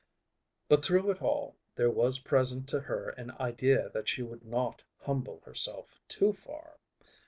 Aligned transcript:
But 0.67 0.83
through 0.83 1.11
it 1.11 1.21
all 1.21 1.57
there 1.75 1.91
was 1.91 2.17
present 2.17 2.67
to 2.69 2.79
her 2.79 3.09
an 3.09 3.33
idea 3.39 3.89
that 3.91 4.09
she 4.09 4.23
would 4.23 4.43
not 4.43 4.83
humble 5.01 5.43
herself 5.45 5.93
too 6.07 6.33
far. 6.33 6.79